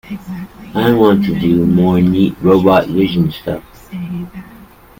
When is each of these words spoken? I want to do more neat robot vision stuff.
I 0.73 0.91
want 0.93 1.25
to 1.25 1.39
do 1.39 1.63
more 1.67 2.01
neat 2.01 2.35
robot 2.41 2.87
vision 2.87 3.29
stuff. 3.31 3.87